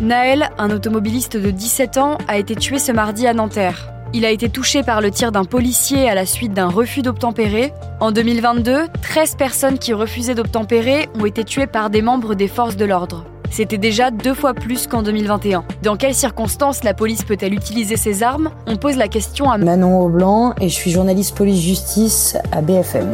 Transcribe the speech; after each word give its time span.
Naël, 0.00 0.48
un 0.56 0.70
automobiliste 0.70 1.36
de 1.36 1.50
17 1.50 1.98
ans, 1.98 2.16
a 2.26 2.38
été 2.38 2.56
tué 2.56 2.78
ce 2.78 2.90
mardi 2.90 3.26
à 3.26 3.34
Nanterre. 3.34 3.92
Il 4.14 4.24
a 4.24 4.30
été 4.30 4.48
touché 4.48 4.82
par 4.82 5.02
le 5.02 5.10
tir 5.10 5.30
d'un 5.30 5.44
policier 5.44 6.08
à 6.08 6.14
la 6.14 6.24
suite 6.24 6.54
d'un 6.54 6.68
refus 6.68 7.02
d'obtempérer. 7.02 7.74
En 8.00 8.10
2022, 8.10 8.86
13 9.02 9.34
personnes 9.34 9.78
qui 9.78 9.92
refusaient 9.92 10.34
d'obtempérer 10.34 11.10
ont 11.20 11.26
été 11.26 11.44
tuées 11.44 11.66
par 11.66 11.90
des 11.90 12.00
membres 12.00 12.34
des 12.34 12.48
forces 12.48 12.76
de 12.76 12.86
l'ordre. 12.86 13.26
C'était 13.50 13.78
déjà 13.78 14.10
deux 14.10 14.34
fois 14.34 14.54
plus 14.54 14.86
qu'en 14.86 15.02
2021. 15.02 15.64
Dans 15.82 15.96
quelles 15.96 16.14
circonstances 16.14 16.82
la 16.82 16.94
police 16.94 17.22
peut-elle 17.22 17.52
utiliser 17.52 17.96
ses 17.96 18.22
armes? 18.22 18.50
On 18.66 18.76
pose 18.76 18.96
la 18.96 19.08
question 19.08 19.50
à 19.50 19.58
Manon 19.58 20.00
Aublanc 20.00 20.54
et 20.60 20.70
je 20.70 20.74
suis 20.74 20.92
journaliste 20.92 21.36
police-justice 21.36 22.38
à 22.52 22.62
BFM. 22.62 23.10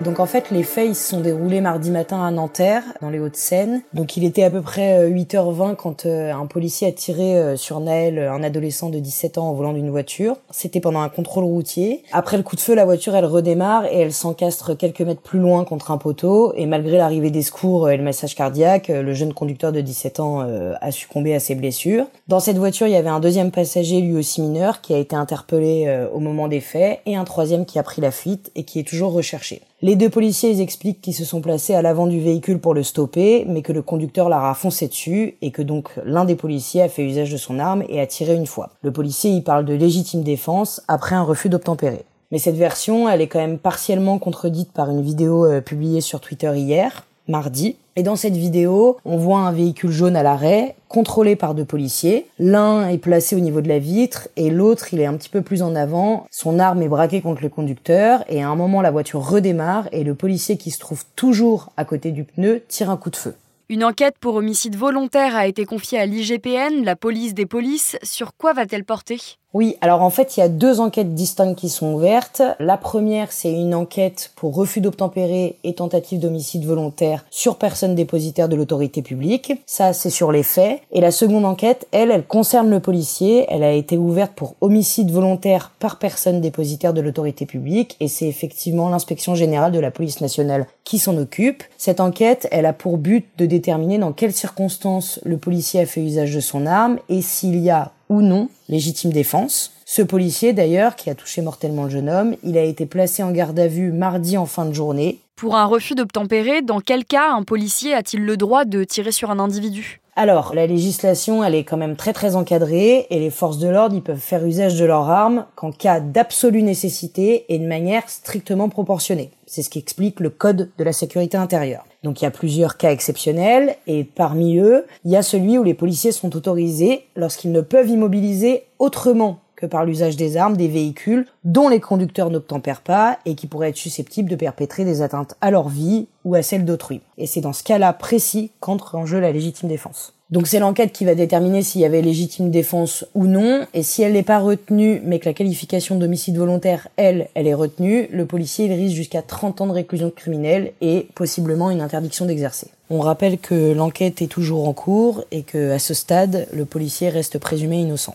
Donc 0.00 0.20
en 0.20 0.26
fait, 0.26 0.52
les 0.52 0.62
faits 0.62 0.86
ils 0.88 0.94
se 0.94 1.08
sont 1.08 1.20
déroulés 1.20 1.60
mardi 1.60 1.90
matin 1.90 2.24
à 2.24 2.30
Nanterre, 2.30 2.84
dans 3.02 3.10
les 3.10 3.18
Hauts-de-Seine. 3.18 3.82
Donc 3.94 4.16
il 4.16 4.24
était 4.24 4.44
à 4.44 4.50
peu 4.50 4.62
près 4.62 5.10
8h20 5.10 5.70
euh, 5.70 5.74
quand 5.74 6.06
euh, 6.06 6.32
un 6.32 6.46
policier 6.46 6.86
a 6.86 6.92
tiré 6.92 7.36
euh, 7.36 7.56
sur 7.56 7.80
Naël, 7.80 8.20
un 8.20 8.44
adolescent 8.44 8.90
de 8.90 9.00
17 9.00 9.38
ans, 9.38 9.48
en 9.48 9.54
volant 9.54 9.72
d'une 9.72 9.90
voiture. 9.90 10.36
C'était 10.50 10.78
pendant 10.78 11.00
un 11.00 11.08
contrôle 11.08 11.42
routier. 11.42 12.04
Après 12.12 12.36
le 12.36 12.44
coup 12.44 12.54
de 12.54 12.60
feu, 12.60 12.76
la 12.76 12.84
voiture 12.84 13.16
elle 13.16 13.24
redémarre 13.24 13.86
et 13.86 13.98
elle 13.98 14.12
s'encastre 14.12 14.76
quelques 14.76 15.00
mètres 15.00 15.20
plus 15.20 15.40
loin 15.40 15.64
contre 15.64 15.90
un 15.90 15.98
poteau. 15.98 16.52
Et 16.54 16.66
malgré 16.66 16.96
l'arrivée 16.96 17.30
des 17.30 17.42
secours 17.42 17.90
et 17.90 17.96
le 17.96 18.04
message 18.04 18.36
cardiaque, 18.36 18.88
le 18.88 19.14
jeune 19.14 19.34
conducteur 19.34 19.72
de 19.72 19.80
17 19.80 20.20
ans 20.20 20.40
a 20.80 20.90
succombé 20.90 21.34
à 21.34 21.40
ses 21.40 21.54
blessures. 21.54 22.06
Dans 22.28 22.40
cette 22.40 22.58
voiture, 22.58 22.86
il 22.86 22.92
y 22.92 22.96
avait 22.96 23.08
un 23.08 23.20
deuxième 23.20 23.50
passager, 23.50 24.00
lui 24.00 24.16
aussi 24.16 24.40
mineur, 24.40 24.80
qui 24.80 24.94
a 24.94 24.98
été 24.98 25.16
interpellé 25.16 26.06
au 26.12 26.20
moment 26.20 26.48
des 26.48 26.60
faits, 26.60 27.00
et 27.06 27.16
un 27.16 27.24
troisième 27.24 27.66
qui 27.66 27.78
a 27.78 27.82
pris 27.82 28.00
la 28.00 28.10
fuite 28.10 28.50
et 28.54 28.64
qui 28.64 28.78
est 28.78 28.86
toujours 28.86 29.12
recherché. 29.12 29.62
Les 29.80 29.94
deux 29.94 30.10
policiers 30.10 30.60
expliquent 30.60 31.00
qu'ils 31.00 31.14
se 31.14 31.24
sont 31.24 31.40
placés 31.40 31.72
à 31.72 31.82
l'avant 31.82 32.08
du 32.08 32.18
véhicule 32.20 32.58
pour 32.58 32.74
le 32.74 32.82
stopper, 32.82 33.44
mais 33.46 33.62
que 33.62 33.72
le 33.72 33.80
conducteur 33.80 34.28
leur 34.28 34.42
a 34.42 34.58
dessus 34.88 35.36
et 35.40 35.52
que 35.52 35.62
donc 35.62 35.90
l'un 36.04 36.24
des 36.24 36.34
policiers 36.34 36.82
a 36.82 36.88
fait 36.88 37.04
usage 37.04 37.30
de 37.30 37.36
son 37.36 37.60
arme 37.60 37.84
et 37.88 38.00
a 38.00 38.06
tiré 38.08 38.34
une 38.34 38.48
fois. 38.48 38.70
Le 38.82 38.90
policier 38.90 39.30
y 39.30 39.40
parle 39.40 39.64
de 39.64 39.74
légitime 39.74 40.24
défense 40.24 40.82
après 40.88 41.14
un 41.14 41.22
refus 41.22 41.48
d'obtempérer. 41.48 42.04
Mais 42.32 42.38
cette 42.38 42.56
version, 42.56 43.08
elle 43.08 43.20
est 43.20 43.28
quand 43.28 43.38
même 43.38 43.58
partiellement 43.60 44.18
contredite 44.18 44.72
par 44.72 44.90
une 44.90 45.00
vidéo 45.00 45.46
euh, 45.46 45.60
publiée 45.60 46.00
sur 46.00 46.20
Twitter 46.20 46.52
hier, 46.56 47.06
mardi. 47.28 47.76
Et 47.96 48.02
dans 48.02 48.16
cette 48.16 48.36
vidéo, 48.36 48.96
on 49.04 49.16
voit 49.16 49.40
un 49.40 49.52
véhicule 49.52 49.90
jaune 49.90 50.16
à 50.16 50.22
l'arrêt, 50.22 50.76
contrôlé 50.88 51.36
par 51.36 51.54
deux 51.54 51.64
policiers. 51.64 52.26
L'un 52.38 52.88
est 52.88 52.98
placé 52.98 53.36
au 53.36 53.40
niveau 53.40 53.60
de 53.60 53.68
la 53.68 53.78
vitre 53.78 54.28
et 54.36 54.50
l'autre, 54.50 54.92
il 54.92 55.00
est 55.00 55.06
un 55.06 55.14
petit 55.14 55.28
peu 55.28 55.42
plus 55.42 55.62
en 55.62 55.74
avant. 55.74 56.26
Son 56.30 56.58
arme 56.58 56.82
est 56.82 56.88
braquée 56.88 57.20
contre 57.20 57.42
le 57.42 57.48
conducteur 57.48 58.24
et 58.28 58.42
à 58.42 58.48
un 58.48 58.56
moment, 58.56 58.82
la 58.82 58.90
voiture 58.90 59.28
redémarre 59.28 59.88
et 59.92 60.04
le 60.04 60.14
policier 60.14 60.56
qui 60.56 60.70
se 60.70 60.78
trouve 60.78 61.04
toujours 61.16 61.72
à 61.76 61.84
côté 61.84 62.12
du 62.12 62.24
pneu 62.24 62.62
tire 62.68 62.90
un 62.90 62.96
coup 62.96 63.10
de 63.10 63.16
feu. 63.16 63.34
Une 63.70 63.84
enquête 63.84 64.16
pour 64.18 64.36
homicide 64.36 64.76
volontaire 64.76 65.36
a 65.36 65.46
été 65.46 65.66
confiée 65.66 65.98
à 65.98 66.06
l'IGPN, 66.06 66.84
la 66.84 66.96
police 66.96 67.34
des 67.34 67.44
polices. 67.44 67.98
Sur 68.02 68.34
quoi 68.34 68.54
va-t-elle 68.54 68.84
porter? 68.84 69.20
Oui, 69.54 69.76
alors 69.80 70.02
en 70.02 70.10
fait, 70.10 70.36
il 70.36 70.40
y 70.40 70.42
a 70.42 70.48
deux 70.48 70.78
enquêtes 70.78 71.14
distinctes 71.14 71.58
qui 71.58 71.70
sont 71.70 71.94
ouvertes. 71.94 72.42
La 72.58 72.76
première, 72.76 73.32
c'est 73.32 73.50
une 73.50 73.74
enquête 73.74 74.30
pour 74.36 74.54
refus 74.54 74.82
d'obtempérer 74.82 75.56
et 75.64 75.74
tentative 75.74 76.20
d'homicide 76.20 76.66
volontaire 76.66 77.24
sur 77.30 77.56
personne 77.56 77.94
dépositaire 77.94 78.50
de 78.50 78.56
l'autorité 78.56 79.00
publique. 79.00 79.54
Ça, 79.64 79.94
c'est 79.94 80.10
sur 80.10 80.32
les 80.32 80.42
faits. 80.42 80.82
Et 80.92 81.00
la 81.00 81.10
seconde 81.10 81.46
enquête, 81.46 81.88
elle, 81.92 82.10
elle 82.10 82.26
concerne 82.26 82.68
le 82.68 82.80
policier. 82.80 83.46
Elle 83.48 83.64
a 83.64 83.72
été 83.72 83.96
ouverte 83.96 84.32
pour 84.34 84.54
homicide 84.60 85.10
volontaire 85.10 85.72
par 85.78 85.98
personne 85.98 86.42
dépositaire 86.42 86.92
de 86.92 87.00
l'autorité 87.00 87.46
publique 87.46 87.96
et 88.00 88.08
c'est 88.08 88.28
effectivement 88.28 88.90
l'inspection 88.90 89.34
générale 89.34 89.72
de 89.72 89.80
la 89.80 89.90
police 89.90 90.20
nationale 90.20 90.66
qui 90.84 90.98
s'en 90.98 91.16
occupe. 91.16 91.64
Cette 91.78 92.00
enquête, 92.00 92.48
elle 92.50 92.66
a 92.66 92.74
pour 92.74 92.98
but 92.98 93.26
de 93.38 93.46
déterminer 93.46 93.96
dans 93.96 94.12
quelles 94.12 94.34
circonstances 94.34 95.20
le 95.24 95.38
policier 95.38 95.80
a 95.80 95.86
fait 95.86 96.02
usage 96.02 96.34
de 96.34 96.40
son 96.40 96.66
arme 96.66 96.98
et 97.08 97.22
s'il 97.22 97.58
y 97.58 97.70
a 97.70 97.92
ou 98.08 98.22
non 98.22 98.48
légitime 98.68 99.12
défense. 99.12 99.72
Ce 99.84 100.02
policier, 100.02 100.52
d'ailleurs, 100.52 100.96
qui 100.96 101.10
a 101.10 101.14
touché 101.14 101.40
mortellement 101.40 101.84
le 101.84 101.90
jeune 101.90 102.10
homme, 102.10 102.36
il 102.42 102.58
a 102.58 102.62
été 102.62 102.86
placé 102.86 103.22
en 103.22 103.30
garde 103.30 103.58
à 103.58 103.68
vue 103.68 103.92
mardi 103.92 104.36
en 104.36 104.46
fin 104.46 104.66
de 104.66 104.72
journée. 104.72 105.20
Pour 105.38 105.54
un 105.54 105.66
refus 105.66 105.94
d'obtempérer, 105.94 106.62
dans 106.62 106.80
quel 106.80 107.04
cas 107.04 107.30
un 107.30 107.44
policier 107.44 107.94
a-t-il 107.94 108.24
le 108.24 108.36
droit 108.36 108.64
de 108.64 108.82
tirer 108.82 109.12
sur 109.12 109.30
un 109.30 109.38
individu? 109.38 110.00
Alors, 110.16 110.52
la 110.52 110.66
législation, 110.66 111.44
elle 111.44 111.54
est 111.54 111.62
quand 111.62 111.76
même 111.76 111.94
très 111.94 112.12
très 112.12 112.34
encadrée 112.34 113.06
et 113.08 113.20
les 113.20 113.30
forces 113.30 113.58
de 113.58 113.68
l'ordre, 113.68 113.94
ils 113.94 114.02
peuvent 114.02 114.18
faire 114.18 114.44
usage 114.44 114.80
de 114.80 114.84
leurs 114.84 115.08
armes 115.08 115.46
qu'en 115.54 115.70
cas 115.70 116.00
d'absolue 116.00 116.64
nécessité 116.64 117.44
et 117.50 117.60
de 117.60 117.68
manière 117.68 118.10
strictement 118.10 118.68
proportionnée. 118.68 119.30
C'est 119.46 119.62
ce 119.62 119.70
qui 119.70 119.78
explique 119.78 120.18
le 120.18 120.30
code 120.30 120.70
de 120.76 120.82
la 120.82 120.92
sécurité 120.92 121.36
intérieure. 121.36 121.86
Donc 122.02 122.20
il 122.20 122.24
y 122.24 122.26
a 122.26 122.32
plusieurs 122.32 122.76
cas 122.76 122.90
exceptionnels 122.90 123.76
et 123.86 124.02
parmi 124.02 124.58
eux, 124.58 124.86
il 125.04 125.12
y 125.12 125.16
a 125.16 125.22
celui 125.22 125.56
où 125.56 125.62
les 125.62 125.74
policiers 125.74 126.10
sont 126.10 126.34
autorisés 126.34 127.04
lorsqu'ils 127.14 127.52
ne 127.52 127.60
peuvent 127.60 127.88
immobiliser 127.88 128.64
autrement 128.80 129.38
que 129.58 129.66
par 129.66 129.84
l'usage 129.84 130.14
des 130.14 130.36
armes 130.36 130.56
des 130.56 130.68
véhicules 130.68 131.26
dont 131.42 131.68
les 131.68 131.80
conducteurs 131.80 132.30
n'obtempèrent 132.30 132.80
pas 132.80 133.18
et 133.26 133.34
qui 133.34 133.48
pourraient 133.48 133.70
être 133.70 133.76
susceptibles 133.76 134.30
de 134.30 134.36
perpétrer 134.36 134.84
des 134.84 135.02
atteintes 135.02 135.34
à 135.40 135.50
leur 135.50 135.68
vie 135.68 136.06
ou 136.24 136.36
à 136.36 136.42
celle 136.42 136.64
d'autrui. 136.64 137.00
Et 137.18 137.26
c'est 137.26 137.40
dans 137.40 137.52
ce 137.52 137.64
cas-là 137.64 137.92
précis 137.92 138.52
qu'entre 138.60 138.94
en 138.94 139.04
jeu 139.04 139.18
la 139.18 139.32
légitime 139.32 139.68
défense. 139.68 140.14
Donc 140.30 140.46
c'est 140.46 140.60
l'enquête 140.60 140.92
qui 140.92 141.04
va 141.04 141.16
déterminer 141.16 141.62
s'il 141.62 141.80
y 141.80 141.86
avait 141.86 142.02
légitime 142.02 142.50
défense 142.50 143.04
ou 143.14 143.26
non, 143.26 143.66
et 143.74 143.82
si 143.82 144.02
elle 144.02 144.12
n'est 144.12 144.22
pas 144.22 144.38
retenue, 144.38 145.00
mais 145.04 145.18
que 145.18 145.24
la 145.24 145.32
qualification 145.32 145.96
d'homicide 145.96 146.36
volontaire, 146.36 146.86
elle, 146.96 147.28
elle 147.34 147.48
est 147.48 147.54
retenue, 147.54 148.08
le 148.12 148.26
policier 148.26 148.72
risque 148.72 148.94
jusqu'à 148.94 149.22
30 149.22 149.62
ans 149.62 149.66
de 149.66 149.72
réclusion 149.72 150.12
criminelle 150.14 150.72
et 150.82 151.08
possiblement 151.14 151.70
une 151.70 151.80
interdiction 151.80 152.26
d'exercer. 152.26 152.68
On 152.90 153.00
rappelle 153.00 153.38
que 153.38 153.72
l'enquête 153.72 154.22
est 154.22 154.26
toujours 154.26 154.68
en 154.68 154.74
cours 154.74 155.24
et 155.32 155.42
que 155.42 155.72
à 155.72 155.78
ce 155.78 155.94
stade, 155.94 156.46
le 156.52 156.64
policier 156.64 157.08
reste 157.08 157.38
présumé 157.38 157.80
innocent. 157.80 158.14